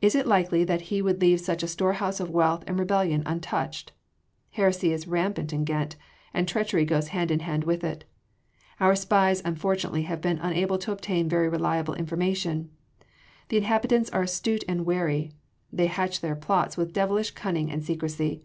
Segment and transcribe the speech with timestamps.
[0.00, 3.92] Is it likely that he would leave such a storehouse of wealth and rebellion untouched?
[4.50, 5.94] heresy is rampant in Ghent
[6.34, 8.04] and treachery goes hand in hand with it.
[8.80, 12.70] Our spies unfortunately have been unable to obtain very reliable information:
[13.50, 15.30] the inhabitants are astute and wary
[15.72, 18.42] they hatch their plots with devilish cunning and secrecy.